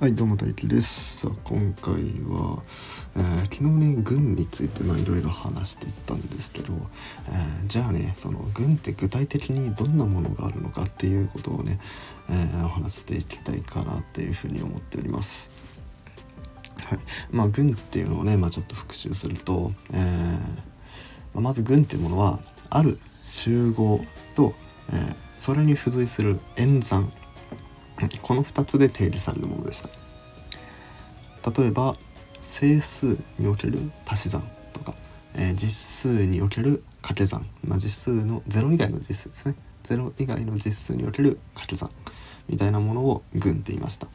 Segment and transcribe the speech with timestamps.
[0.00, 1.26] はいどうも大輝です。
[1.26, 2.62] さあ今回は、
[3.16, 6.72] えー、昨日ね軍についてまいろいろ話していったんですけど、
[7.26, 11.80] えー、じゃあねその軍って具体的にどんなものがあるのかっていうことをね、
[12.30, 15.50] えー、お話していきたいかなっていうふうに思っております。
[16.84, 16.98] はい。
[17.32, 20.38] まあ軍っていうのをね、まあ、ちょっと復習すると、え
[21.34, 22.38] ま、まず軍っていうものは
[22.70, 24.04] ある集合
[24.36, 24.54] と、
[24.92, 27.12] えそれに付随する演算
[28.22, 29.88] この2つで定義されるものでした。
[31.50, 31.96] 例えば
[32.42, 34.94] 整数における足し算とか、
[35.34, 39.54] えー、実数における掛け算、まあ、実数の0以外の実数ですね。
[39.84, 41.90] 0以外の実数における掛け算。
[42.48, 44.08] みたいなものを群って言いました。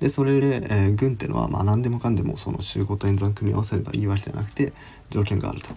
[0.00, 4.72] でそれで、えー、群っていうのはまあ何でもかんでもその集合と演算組み合わせればいいわけじゃなくて
[5.08, 5.70] 条件があると。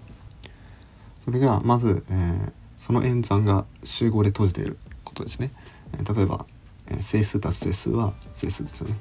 [1.23, 5.51] それがまず、えー、その演算が集合で閉じていることですね、
[5.93, 6.45] えー、例えば
[7.01, 8.97] 整数足す整数は整数ですよね。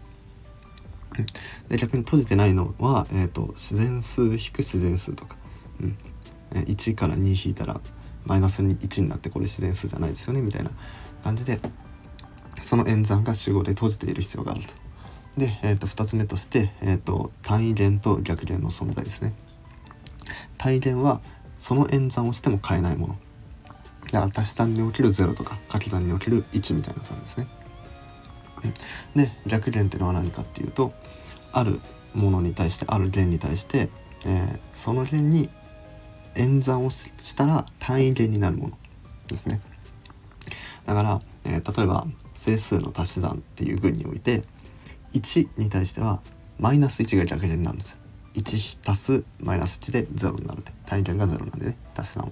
[1.68, 5.36] で逆に閉じてないのは、えーと、自然数引く自然数とか、
[5.80, 5.96] うん、
[6.62, 7.80] 1から2引いたら
[8.24, 10.70] マイナス1になってこれ自然数じゃないですよねみたいな
[11.22, 11.60] 感じで
[12.62, 14.74] その演算が集合で閉じている必要があると。
[15.36, 19.34] で、えー、と2つ目として、えーと、単位元と逆元の存在ですね。
[20.58, 21.20] 単位元は
[21.58, 23.16] その演算をしても変えないもの。
[24.12, 27.46] だから足し算における0とか掛け算における1みたいな感じですね。
[29.16, 30.92] で逆弦っていうのは何かっていうと
[31.52, 31.80] ある
[32.14, 33.88] ものに対してある弦に対して、
[34.26, 35.48] えー、その弦に
[36.36, 38.78] 演算をしたら単位弦になるもの
[39.28, 39.60] ですね。
[40.86, 44.42] だから、えー、例えば整数の足し算っていう群において
[45.14, 46.20] 1に対しては
[46.58, 47.98] マイナス1が逆弦になるんですよ。
[48.34, 52.30] 1足すマイナス1で0になるんで単位弦が0なんでね足し算は。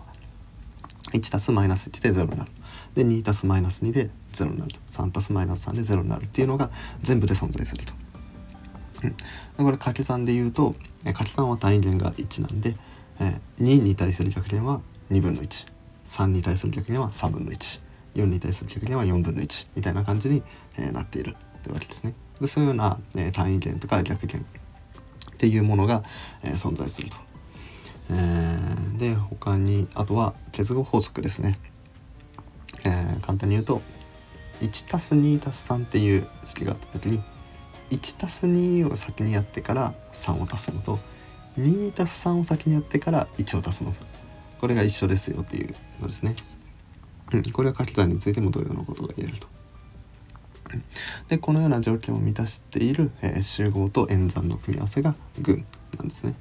[1.13, 2.51] 1足すマイナス1で0になる。
[2.95, 6.71] で 2+-2 で0になると 3+-3 で0になるっていうのが
[7.03, 7.93] 全部で存在すると。
[9.03, 10.75] うん、これ掛け算で言うと
[11.05, 12.77] 掛け算は単位元が1なんで、
[13.19, 14.81] えー、2に対する逆減は
[15.11, 20.43] 2分の13に対する逆減は3分の14に対する逆減は4分の1みたいな感じに、
[20.79, 22.15] えー、なっているというわけですね。
[22.41, 24.45] でそういうような、えー、単位元とか逆減
[25.35, 26.03] っていうものが、
[26.45, 27.17] えー、存在すると。
[28.11, 31.59] えー、で他にあとは結合法則ですね。
[32.85, 33.83] えー、簡単に言うと
[34.61, 37.23] 1+2+3 っていう式があった時に
[37.91, 40.99] 1+2 を先にやってから3を足すのと
[41.59, 43.93] 2+3 を先にやってから1を足すの
[44.61, 46.37] これが一緒ですよっていうのですね。
[47.33, 49.49] うん、これは書き算についても同様のことが言えると。
[51.29, 55.67] でこのような条件を満たしている、えー、集合と演算の組み合わせが群
[55.99, 56.35] なんですね。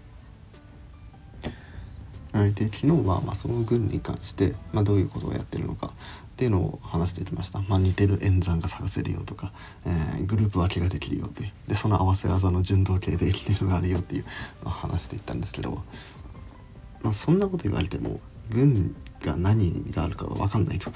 [2.32, 5.94] はい、で昨日はまあその群に関して、まあ、どういうことをやってるのか
[6.42, 9.54] っていうのを話してきました、まあ、似てる演算が探せるよとか、
[9.86, 11.52] えー、グループ分けができるよっていう。
[11.68, 14.26] でその合わせ技の順動形で生きてるのがあるよっていう
[14.64, 15.84] のを話していったんですけど、
[17.04, 18.20] まあ、そんなこと言われても
[18.50, 20.92] 軍が何があるかは分かんないと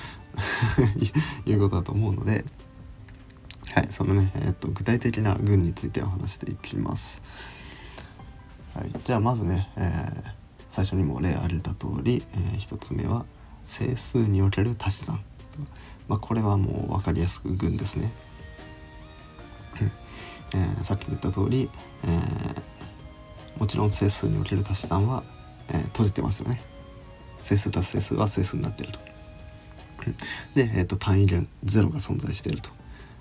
[1.46, 2.44] いうことだと思うので、
[3.68, 7.22] はい、そのね、えー、っと具体的な軍についてお話していきます。
[8.74, 10.32] はい、じゃあまずね、えー、
[10.68, 13.28] 最初にも例あげた通り、えー、1つ目は
[13.64, 15.20] 整数における足し算。
[16.08, 18.12] まあ、これはもう分かりやすく群ですね。
[20.54, 21.70] えー、さっきも言った通り、
[22.04, 25.24] えー、もちろん整数における足し算は、
[25.70, 26.62] えー、閉じてますよね。
[27.36, 29.00] 整数足す整数は整数になっていると。
[30.56, 32.70] で、えーと、単位元0が存在していると。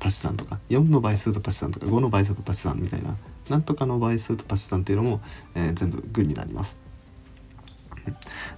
[0.00, 3.16] 足し算とか4の倍数と足し算とか5の倍数と足し算みたいな
[3.48, 5.20] なんとかの倍数と足し算っていうのも、
[5.54, 6.78] えー、全部群になります。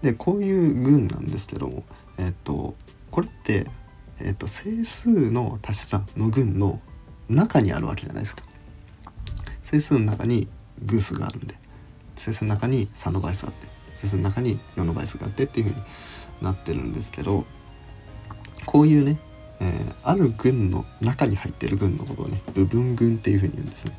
[0.03, 1.85] でこういう群なんですけども、
[2.19, 2.75] えー、っと
[3.11, 3.67] これって、
[4.23, 6.81] え、っと整数の足し算の群の
[7.29, 8.43] 中にあるわけじゃないですか。
[9.71, 10.49] 整数の中に
[10.83, 11.55] 偶数があるんで
[12.17, 15.87] 整数の中に3の倍数があって整数の中に4の倍数があってっていう風に
[16.43, 17.45] なってるんですけど
[18.67, 19.19] こういうね、
[19.61, 23.97] えー、ある群の中に入ってる群のことをね部分群っていう風に言うんですね。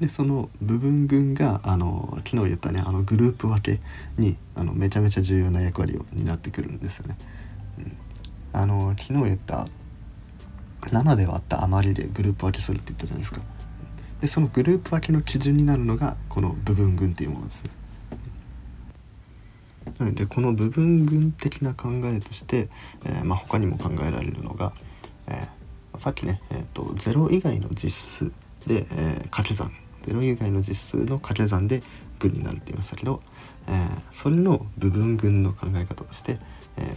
[0.00, 3.78] でその部分群があの昨日言ったねあのグループ分け
[4.18, 7.16] にあのめちゃめちゃ重要な役割を担ってくるんですよね。
[8.52, 9.66] あの昨日言った
[10.82, 13.40] 7で割った余りでグループ分けするって言ったじゃないですか。
[14.20, 17.70] でそのグループ分けの基準になるのがこの部分群っていうものですね。
[20.12, 22.68] でこの部分群的な考えとして、
[23.04, 24.72] えーまあ、他にも考えられるのが、
[25.26, 28.32] えー、さっきね、えーと、0以外の実数
[28.66, 29.72] で、えー、掛け算
[30.06, 31.82] 0以外の実数の掛け算で
[32.18, 33.20] 群になるって言いましたけど、
[33.66, 36.38] えー、それの部分群の考え方として、
[36.76, 36.94] え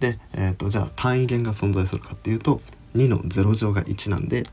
[0.00, 2.60] で、えーと、じゃあ単位元が存在するかっていうと
[2.96, 4.44] 2の0乗が1なんで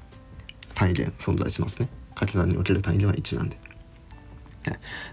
[0.75, 3.57] 単位元存在しますね掛け算における単位元は1なんで、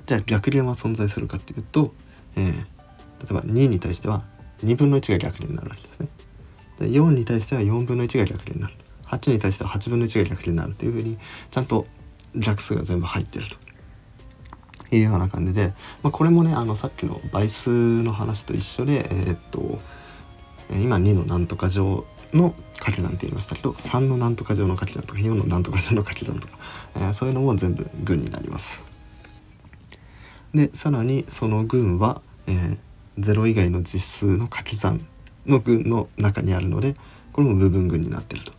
[0.06, 1.92] じゃあ逆元は存在するかっていうと、
[2.36, 2.56] えー、例
[3.30, 4.24] えば2に対しては
[4.64, 6.08] 2分の1が逆になるわけですね。
[6.80, 8.74] で4に対しては4分の1が逆元になる。
[9.06, 11.18] 8に対しては8分の1が逆元になるというふうに
[11.50, 11.86] ちゃんと
[12.34, 13.56] 逆数が全部入ってると。
[14.90, 17.68] いうような感じで、まあ、これもねあのさっきの倍数
[18.02, 19.78] の話と一緒でえー、っと
[20.70, 26.58] 今2のなんとか乗の掛け算って言いましたけど3のなんとか乗の掛け算とか4のなんとか乗の掛け算とか、
[26.96, 28.82] えー、そういうのも全部群になります。
[30.54, 32.78] でさらにその群は、えー、
[33.18, 35.06] 0以外の実数の掛け算
[35.46, 36.94] の群の中にあるので
[37.32, 38.52] これも部分群になってると。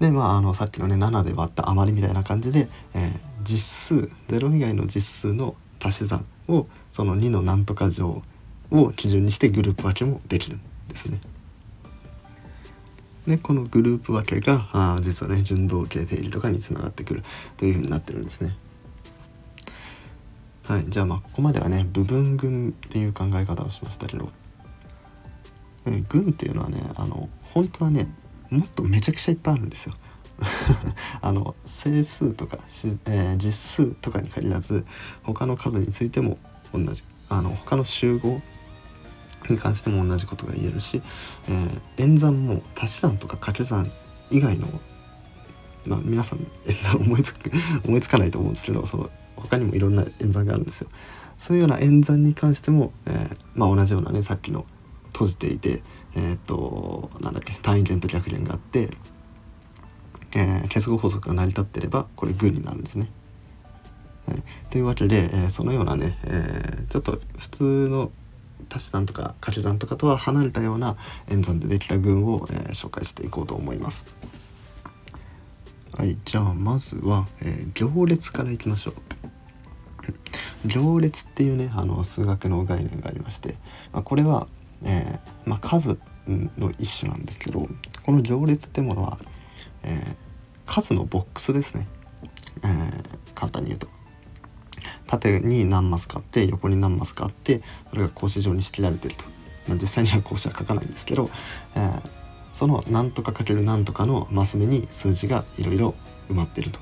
[0.00, 8.22] でまああのさっきのね7で割った余りみたいな感じで、えー、実数0以外の実数の足し算をその2のなんとか乗
[8.72, 11.20] を基準にしてグループ分けもできるんですね。
[13.26, 17.22] でこのグループ分けがあ実はね順動形定理とかにつながってくる
[17.56, 18.56] というふうになってるんですね。
[20.66, 24.30] はい、じゃあまあここまではね部分群っていう考え方をしましたけど、
[25.86, 28.08] え群っていうのはねあの本当はね
[28.50, 29.94] もっとめちゃくちゃいっぱいあるんですよ。
[31.20, 32.58] あの整数とか、
[33.06, 34.84] えー、実数とかに限らず
[35.22, 36.38] 他の数についても
[36.72, 38.40] 同じあの他の集合
[39.48, 41.02] に関しても同じことが言えるし、
[41.48, 43.90] えー、演算も足し算とか掛け算
[44.30, 44.68] 以外の、
[45.86, 47.50] まあ、皆さん演算思いつく
[47.84, 49.10] 思いつかないと思うんですけどその
[49.42, 50.88] 他にもいろんな演算があるんですよ。
[51.38, 54.64] そういうような演算に関しても、えー、まあ、同じようなねさっきの
[55.12, 55.82] 閉じていて
[56.14, 58.90] えっ、となんだっけ単位元と逆元があって、
[60.34, 63.10] えー、結合法則が成り立ってればこれ群になるんですね。
[64.26, 68.12] はい、というわけで、えー、そのようなね、えちょっと普通の
[68.70, 70.96] 足し算とか掛け算とかとは離れたような
[71.28, 74.06] 演算でできた群を、えー、紹介していこうと思います。
[75.96, 78.94] はい、じゃあまずは、えー、行列からいきましょう。
[80.68, 83.56] 行列っていうねあの数学の概念がありまして、
[83.92, 84.46] まあ、これは、
[84.84, 87.68] えー、まあ、数の一種なんですけど
[88.06, 89.18] この行列ってものは、
[89.82, 90.16] え
[90.66, 91.86] 数のボックスですね、
[92.64, 92.68] え
[93.34, 93.88] 簡単に言うと。
[95.06, 99.24] 縦に何マスかあって横に何マスかあってそれが格子状に仕切られてると、
[99.68, 101.28] まあ、実際には格子は書かないんですけど、
[101.76, 102.02] えー、
[102.52, 105.94] その何とかかける何とかのマス目に数字がいろいろ
[106.30, 106.78] 埋まってると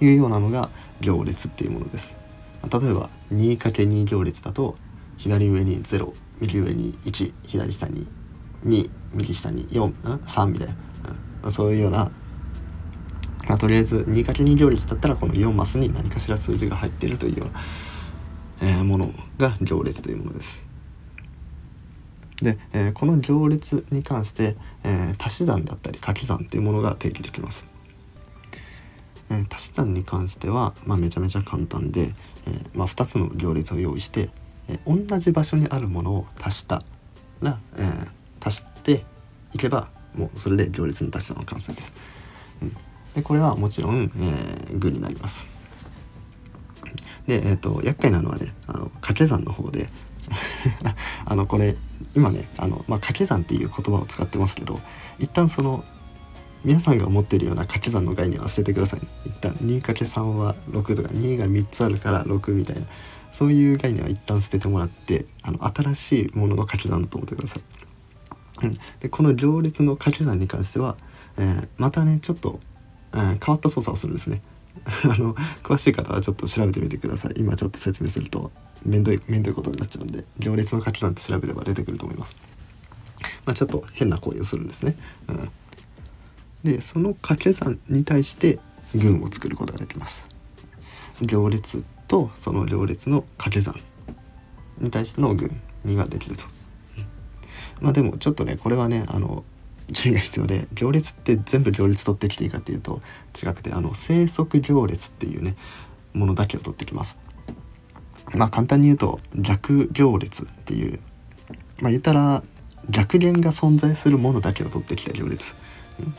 [0.00, 0.68] いうようなのが
[1.00, 2.14] 行列っていうものです。
[2.62, 4.76] 例えば 2×2 行列だと
[5.16, 8.06] 左上に0右上に1左下に
[8.66, 10.74] 2右下に43みたいな、
[11.44, 12.10] うん、そういうような
[13.50, 17.46] まあ、とりあえず 2×2 行列だったらこの4マスに何かしら数字が入っているというよ
[18.60, 20.69] うな、えー、ものが行列というものです。
[22.42, 27.66] で、えー、この行列に関して、えー、足し算だったり掛け算というものが定義できます。
[29.30, 32.12] えー、足し算に関しては、まあ、めちゃめちゃ簡単で、
[32.46, 34.30] えーまあ、2つの行列を用意して、
[34.68, 36.82] えー、同じ場所にあるものを足した
[37.40, 37.90] ら、え、
[38.40, 39.04] 足して
[39.54, 41.92] いけばもうそれで行列の足し算の完成です。
[42.62, 42.76] うん、
[43.14, 45.46] でこれはもちろん、えー、具になります。
[47.26, 49.88] で、えーと、厄介なのはねあの掛け算の方で
[51.24, 51.76] あのこれ
[52.14, 54.80] 今ねあの、まあ、掛け算っていう言葉を使ってますけど
[55.18, 55.84] 一旦その
[56.64, 62.82] 皆さんが思ってるような掛け算の概念は捨ててください、ね、一旦 2×3 は6とか2が3つあるから6みたいな
[63.32, 67.62] そういう概念は一旦捨ててもらってあの新しいものの掛け算と思ってください。
[68.62, 70.96] うん、でこの行列の掛け算に関しては、
[71.38, 72.60] えー、またねちょっと、
[73.14, 74.42] えー、変わった操作をするんですね。
[75.04, 77.34] あの詳しい方はちょっと調べてみてください。
[77.36, 78.50] 今ちょっと説明すると
[78.84, 82.36] 面倒い面倒いことになっちゃうんで行列の掛け算って調べれば出てくると思います。
[83.44, 84.96] まあ、ちょっと変な行為をするんですね。
[85.28, 85.50] うん。
[86.64, 88.58] でその掛け算に対して
[88.94, 90.26] 群を作ることができます。
[91.22, 93.74] 行列とその行列の掛け算
[94.78, 96.44] に対しての群2ができると、
[97.80, 99.44] まあでもちょっとねこれはねあの
[99.92, 103.00] 注意が必要で行列って全部行列取ってきていいかっていうと
[103.36, 105.56] 違くてあの生息行列っていうね
[106.12, 107.18] ものだけを取ってきます
[108.34, 111.00] まあ簡単に言うと逆行列っていう
[111.80, 112.42] まあ言ったら
[112.88, 115.54] 逆弦が存在するものだけを取ってきた行列、
[116.00, 116.14] うん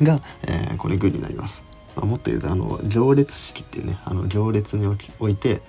[0.00, 1.62] が、えー、これ群になります。
[1.96, 4.86] まあ、もっと言うとあの行列式っていうねあの行列に
[5.18, 5.60] おいて、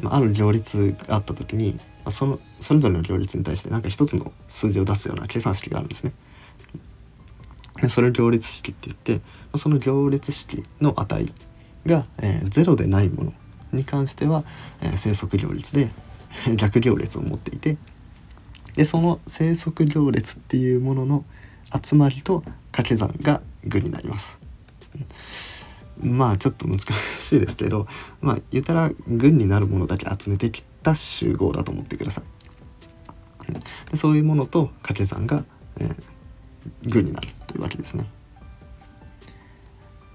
[0.00, 6.12] まあ、ある行列があった時に、まあ、そのそれぞれの行列に対して何か一つの数字を出すような計算式があるんですね。
[7.80, 9.20] でそれを行列式って言って
[9.56, 11.32] その行列式の値
[11.86, 13.32] が、えー、0でないもの
[13.72, 14.44] に関しては、
[14.80, 15.90] えー、生息行列で
[16.56, 17.76] 逆行列を持っていて
[18.76, 21.24] でその生息行列っていうものの
[21.82, 22.40] 集まりと
[22.70, 24.38] 掛け算が具になります。
[26.00, 26.80] まあちょっと難
[27.18, 27.86] しいですけど
[28.20, 32.24] まあ言ったら群になるものだけ集めてきた集合だと思ってください。
[33.90, 35.44] でそういうものと掛け算が、
[35.78, 38.08] えー、群になるというわけですね。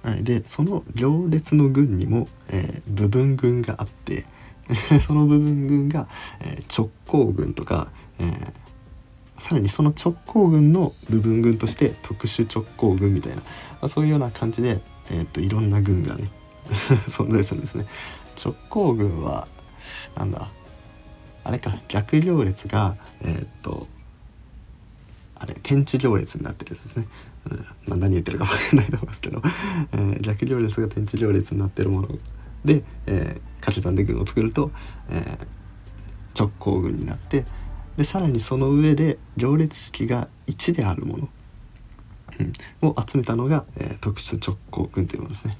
[0.03, 4.25] はい、でその行列の群にも、えー、部分群があって
[5.05, 6.07] その部分群が、
[6.39, 8.53] えー、直行群とか、えー、
[9.37, 13.43] さらにその直行軍の部分軍として特殊直行軍みたいな、ま
[13.81, 14.79] あ、そういうような感じで、
[15.11, 16.29] えー、っといろんな軍がね
[17.09, 17.85] 存在するんですね。
[18.41, 19.47] 直行軍は
[20.15, 20.49] なんだ。
[21.43, 21.77] あれか。
[21.87, 23.87] 逆行列がえー、っと
[25.35, 27.07] あれ天地行列になってるやつですね。
[27.49, 27.57] うん、
[27.87, 29.41] まあ、何言ってるか分かんないと思いますけど、
[29.93, 32.09] えー、逆行列が天地行列になってるもの。
[32.65, 34.71] で、えー、掛け算で軍を作ると、
[35.09, 37.45] えー、直行軍になって
[37.95, 41.29] でさらにその上で行列式が1であるもの、
[42.81, 45.57] うん、を集めたのが、えー、特殊直行群というものですね。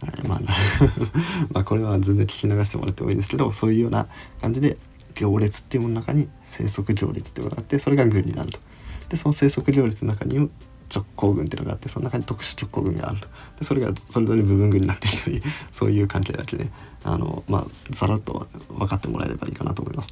[0.00, 0.40] はい、まあ
[1.52, 4.06] まあこれは全然聞き流してもらってもいいですけどそういうような
[4.40, 4.78] 感じで
[5.14, 8.58] 行列っていうものの中に生息行列っていうものがあってそれが群になると。
[9.08, 10.48] でその生息行列の中に
[10.92, 13.28] 直行群っていうのがあってその中に特殊直行群があると
[13.58, 15.42] でそれがそれぞれ部分群になっているという
[15.72, 16.68] そういう関係だけで
[17.04, 20.10] あのまあさらっと分かってもらえればいいかなと思います。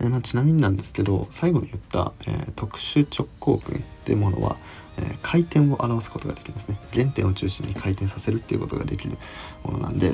[0.00, 4.56] え、まあ、ちなみになんですけど最後に言った、えー、特殊直行群っていうものは、
[4.98, 9.16] え、回転を表すことができますね原点を中心に回転させるっていうことができる
[9.64, 10.10] ものなんで、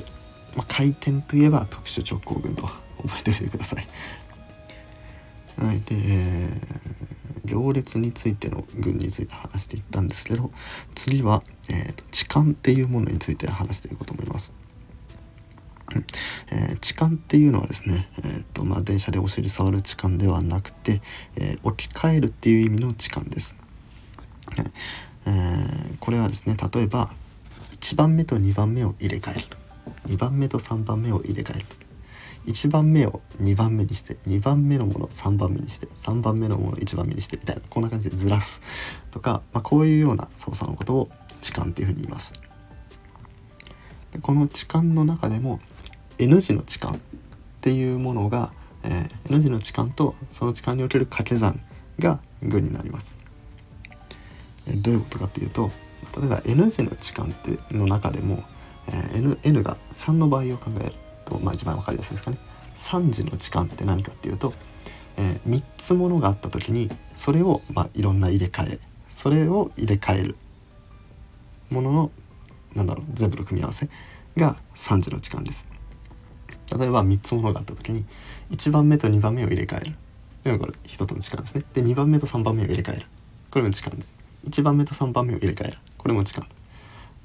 [0.56, 2.62] まあ、回転といえば特殊直行群と
[3.02, 3.88] 覚えておいてください。
[5.56, 10.52] はい、で、えー、行列についての群について話していったんですけど
[10.94, 14.52] 次は、えーと、痴漢っていうものについて話していこうと思います。
[16.50, 21.00] えー、痴漢っていうのはですね、えーとまあ、電車でお尻触る痴漢ではなくて、
[21.37, 23.56] えー、置き換えるっていう意味の痴漢です。
[25.26, 27.11] えー、これはですね例えば
[27.81, 29.45] 1番目と2番目を入れ替える
[30.07, 31.67] 2番目と3番目を入れ替える
[32.47, 38.61] 1番目を2番目にして2番目のものを3番目にして3番目のものを1番目にしてみたいなこんな感じでずらす
[39.11, 42.33] とか、まあ、こういうような操作のことを痴漢っていうふうに言います。
[44.12, 45.61] でこの痴漢の中でも
[46.19, 46.99] N 字の痴漢っ
[47.61, 48.52] ていうものが、
[48.83, 51.61] えー、N 字の痴漢とその痴漢における掛け算
[51.99, 53.19] が群になります。
[54.76, 55.70] どういうことかっていうと
[56.16, 58.44] 例えば N 字の痴漢っての中でも、
[58.88, 60.92] え、N, N が3の場合を考える
[61.25, 62.38] と、まあ、一番分かりやすいですかね。
[62.76, 64.52] 3時の痴漢って何かっていうと、
[65.16, 68.78] えー、3つものがあった時にそれを、まあ、いろんな入れ替え
[69.10, 70.37] それを入れ替える
[71.70, 72.10] ものの
[72.75, 73.88] なんだろう全部の組み合わせ
[74.37, 75.66] が3次の置換です。
[76.78, 78.04] 例えば3つものがあった時に
[78.50, 79.94] 1番目と2番目を入れ替える。
[80.44, 81.64] でもこれ1つの時間ですね。
[81.75, 83.06] で2番目と3番目を入れ替える。
[83.50, 84.27] これも時間です。
[84.49, 86.47] 1番目と3番目を入れ替えるこれも時間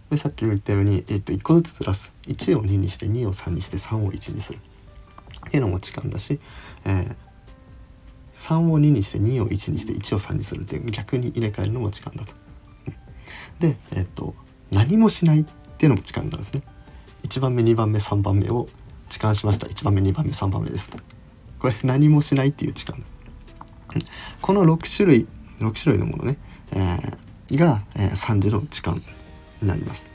[0.10, 4.58] でさっきも言ったように、えー、と1個ずつずらす1を2にして2を3にして3を1にする
[5.48, 6.39] っていうのも時間だし、
[6.86, 7.15] えー、
[8.34, 12.34] 3を2にして2を1にして1を3にするっていう逆に入れ替えるのも時間だと。
[13.60, 14.36] で、えっ、と
[14.72, 16.63] 何もしないっていうのも時間なんですね。
[17.24, 18.68] 1番目2番目3番目を
[19.08, 20.92] 時間しました1番目2番目3番目です。
[21.60, 24.12] これ何もしないっていう時間です。
[24.42, 25.27] この6種類
[25.60, 26.38] 6種類のものね、
[26.75, 29.01] えー、が、えー、3時の時間
[29.62, 30.08] になります。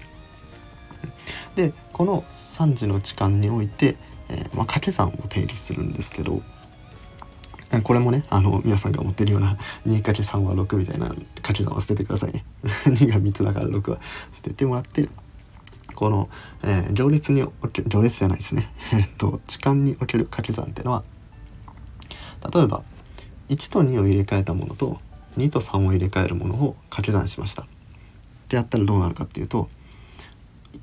[1.56, 3.96] でこの3時の時間において、
[4.28, 6.42] えー、まあ、掛け算を定義するんですけど
[7.82, 12.44] これもねあの皆さんが持ってるような 2×3 は6みたいな掛け算は捨ててくださいね
[12.86, 13.98] 2が3つだから6は
[14.32, 15.08] 捨ててもらって
[15.94, 16.28] この、
[16.62, 21.02] えー、行列におけ行列じゃないですね えっと時間における掛け算っていうのは
[22.54, 22.82] 例えば
[23.48, 25.00] 1と2を入れ替えたものと
[25.38, 27.66] 2と3を入れ替えるものを掛け算しましたっ
[28.48, 29.68] てやったらどうなるかっていうと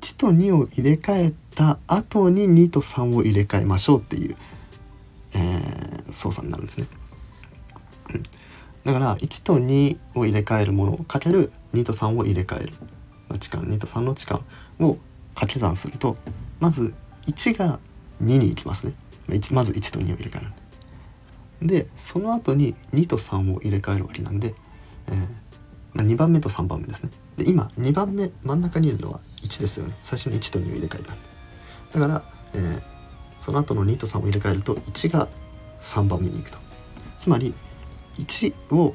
[0.00, 4.36] 1と2を入れ替えた後に2と3を入れ替えましょうっていう
[5.36, 6.86] えー、操作になるんですね。
[8.14, 8.22] うん、
[8.84, 12.72] だから1と2を入れ替えるものをかける2と3を入れ替える
[13.38, 14.44] 時間2と3の時間
[14.80, 14.96] を
[15.34, 16.16] 掛け算すると
[16.58, 16.94] まず
[17.26, 17.78] 1が
[18.22, 18.94] 2に行きますね。
[19.52, 20.50] まず1と2を入れ替える。
[21.62, 24.54] でその後に2と3を入れ替えるわけなんで、
[25.08, 25.16] えー
[25.94, 27.10] まあ、2番目と3番目ですね。
[27.38, 29.94] で今2番目真ん中にいるのは1ですよね。
[30.02, 31.04] 最初に1と2を入れ替え
[31.92, 31.98] た。
[31.98, 32.22] だから、
[32.54, 32.96] えー
[33.46, 35.28] その後の2と3を入れ替えると1が
[35.80, 36.58] 3番目に行くと
[37.16, 37.54] つまり
[38.16, 38.92] 1を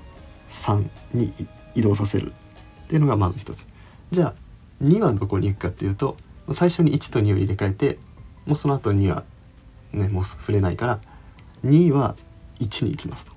[0.50, 1.32] 3に
[1.74, 2.34] 移動させる
[2.86, 3.66] っていうのがまず一つ
[4.12, 4.33] じゃあ
[4.83, 6.18] 2はどこに行くかっていうと
[6.51, 7.98] 最初に1と2を入れ替えて
[8.46, 9.24] もうその後2は
[9.94, 11.00] ねもう触れないから
[11.66, 12.18] 2は
[12.62, 13.32] 1に行きますと。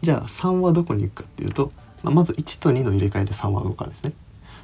[0.00, 1.72] じゃあ3はどこに行くかっていうと、
[2.02, 4.12] まあ、まず1と2の入れ替えで3は動かないですね。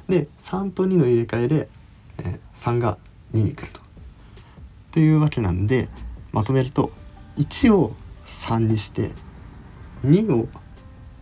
[0.07, 1.69] で3と2の入れ替えで、
[2.17, 2.97] えー、3が
[3.33, 3.79] 2に来ると。
[4.91, 5.87] というわけなんで
[6.31, 6.91] まとめると
[7.37, 7.93] 1を
[8.25, 9.11] 3にして
[10.05, 10.47] 2を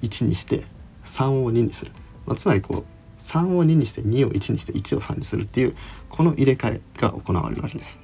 [0.02, 0.64] 1にして
[1.06, 1.92] 3を2にする、
[2.26, 5.76] まあ、つまりこう3を2にして2を1にして1を3にするっていう
[6.10, 8.00] この入れ替えが行われるわけです。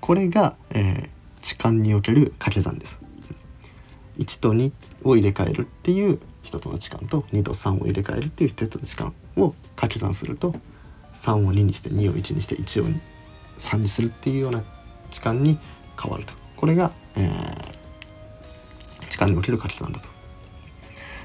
[0.00, 1.10] これが、えー、
[1.46, 2.98] 時間における掛け算です。
[4.18, 4.72] 1と2
[5.04, 10.56] を入れ替えるっていう一つの時間と2と3を入れ替えるっていう一つの時間を掛け算すると
[11.14, 12.86] 3を2にして2を1にして1を
[13.60, 14.64] 3にするっていうような
[15.12, 15.56] 時間に
[16.02, 16.34] 変わると。
[16.56, 20.08] これが、えー、時間における掛け算だと。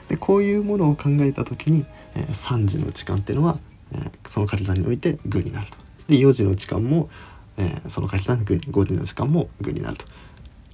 [0.10, 3.58] でこういうものを考えた時に、えー、3時の時間っていうのは、
[3.92, 5.78] えー、その掛け算において群になると。
[6.10, 7.10] で4時の時間も、
[7.58, 10.06] えー、その掛け算で群5時の時間も群になると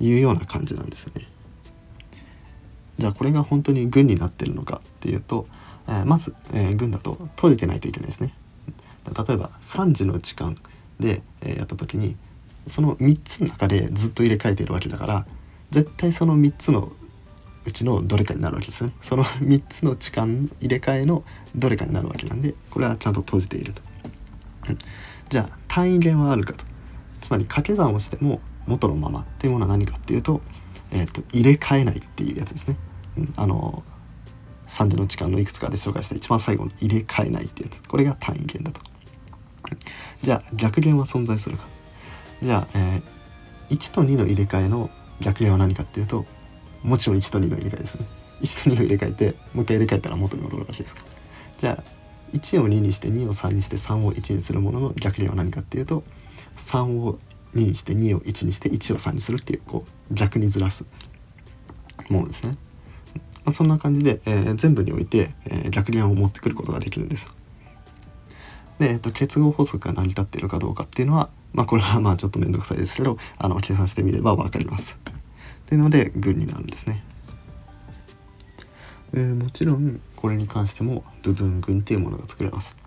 [0.04, 1.28] いうような感じなんですね。
[2.98, 5.48] じゃあこれが本当に群になってるのかっていうと、
[5.88, 8.34] えー、まず、えー、群だと閉じてないといけないですね。
[9.06, 10.58] 例えば3時の時間
[11.00, 12.18] で、えー、やった時に
[12.66, 15.26] その3つの中でずっと入れ替えているわけだから
[15.72, 16.92] 絶対その3つの
[17.66, 18.94] うちのどれかになるわけですね。
[19.02, 21.24] その3つの時間入れ替えの
[21.56, 23.82] どれかになるわけなんでこれはちゃんと閉じていると、
[25.30, 26.64] じゃあ単位元はあるかと。
[27.22, 30.42] つまり掛け算をしても元のままっていうものは何かっていうと,、
[30.92, 32.78] えーと、入れ替えないっていうやつですね、
[33.18, 33.84] うん、あの
[34.68, 37.82] 3時の時間のいくつかで紹介した一番最後の入れ替えないってやつ。
[37.84, 38.82] これが単位元だと。
[40.24, 41.66] じゃあ逆弦は存在するか。
[42.42, 46.26] じゃあ、えー、1と2の入れ替えの逆弦は何かっていうと
[46.84, 48.06] もちろん1と2の入れ替えですね。
[48.42, 51.02] 1と2を入れ替えてもう一回入れ替えたら元に戻るらしいですか
[51.58, 51.97] じゃあ
[52.34, 56.04] 1を2にして2を3にして3を1にするものの逆弦は何かっていうと
[56.58, 57.20] 3を
[57.56, 60.86] 2にして2を1にして1を3にするっていうこう逆にずらす
[62.10, 62.58] ものですね、
[63.44, 67.28] まあ、そんな感じで、えー、全部において、えー、逆弦を持ってくることができるんです
[68.80, 74.98] で、えっと、結合法則が成り立っているかどうかっていうのは、まあ、これはまあちょっと面倒くさいですけどあの計算してみれば分かります。
[75.68, 77.04] っていうので群になるんですね。
[79.18, 82.78] えー、もちろんこれに関しても部分群っていうものが作れます。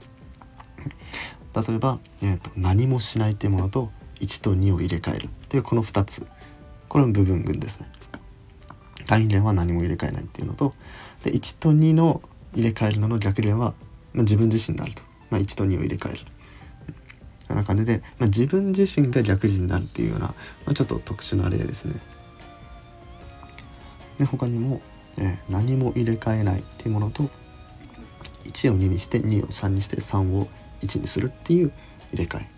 [1.55, 3.91] 例えば、えーと、何もしないっていうものと
[4.21, 6.27] 1と2を入れ替えるっていうこの2つ
[6.89, 7.91] これも部分群ですね。
[9.07, 10.73] 単位連は何も入れ替えないっていうのと
[11.25, 12.23] で1と2の
[12.55, 13.75] 入れ替えるのの逆連は、
[14.15, 16.21] まあ、自分自身になるとまあ、1と2を入れ替える。
[17.49, 20.35] こんな感じで、まあ、自分自身が逆になるっていうような、ま
[20.67, 21.95] あ、ちょっと特殊な例ですね。
[24.19, 24.81] で他にも、
[25.19, 27.29] え、何も入れ替えないっていうものと
[28.45, 30.49] 1を2にして2を3にして3を
[30.83, 31.73] 1にするっていう
[32.13, 32.49] 入れ替え。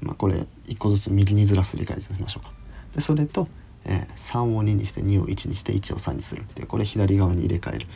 [0.00, 2.52] まあこれ1個ずつ右にずらす入れ替えにしましょうか。
[2.94, 3.48] でそれと、
[3.84, 7.86] えー、3を2にして2を1にして1を3にするっていうこれ左側に入れ替える、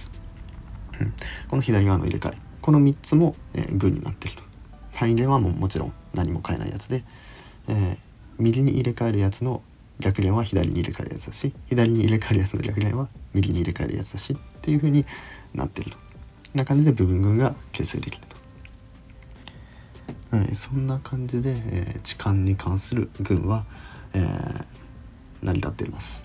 [1.49, 2.39] この左側の入れ替え。
[2.61, 4.35] この3つも、えー、群になってる
[4.95, 7.03] 単位ではもうもちろん何も変えないやつで、
[7.67, 7.99] えー、
[8.39, 9.63] 右に入れ替えるやつの
[10.03, 15.07] 逆連は左に入れ替えるやつだし左に入れ替えるやつの逆連は右に入れ替えるやつだしっていう風に
[15.55, 15.93] なってる
[16.55, 18.27] な感じで部分群が形成できる
[20.31, 23.65] と、はい、そんな感じで、えー、痴漢に関する群は、
[24.13, 24.65] えー、
[25.43, 26.23] 成り立っています。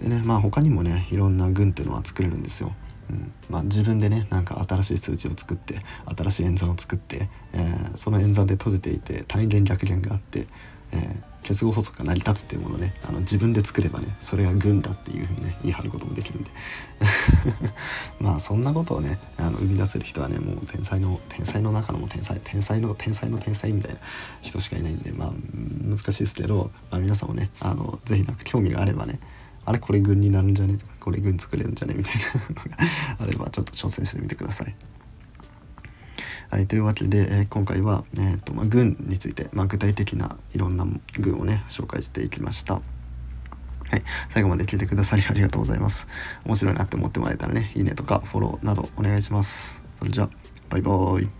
[0.00, 2.72] でねまあ他にもねいろんな群っていうのは作れるんですよ。
[3.10, 5.80] うん、まあ、自分でねなんか新しい数字を作って
[6.16, 10.46] 新しい演算を作って、えー、その演算で閉じていて単元逆元があって、
[10.92, 12.94] えー、結合法則が成り立つっていうものをね。
[13.06, 16.50] あの自分で作ればねそれが軍だっていうふうにね言い張ることもできるんで。
[18.20, 24.00] まあそんなことをねあの生み出せる人はねもう天才の天才の中のも天才天才の天才の天才みたいな
[24.42, 25.32] 人しかいないんでまあ
[25.84, 29.18] 難しいですけど、まあ、皆さんもねあの是非なんか興味があればね
[29.64, 30.78] あれこれ軍になるんじゃね？
[31.00, 31.94] これ軍作れるんじゃね？
[31.94, 32.78] みたいなのが
[33.18, 34.74] あればちょっと挑戦してみてください。
[36.50, 40.84] はい、というわけで、えー、今回は、えーとまあ、軍について、まあ、具体的ないろんな
[41.16, 42.74] 軍をね紹介していきました。
[42.74, 42.80] は
[43.96, 44.02] い、
[44.34, 46.08] 最後まで聞いてくださりありがとうございます。
[46.44, 49.80] 面白いなって思ってもらえたらね、いいねとかフォローなどお願いします。
[50.00, 50.30] それじゃあ、
[50.68, 51.39] バイバーイ。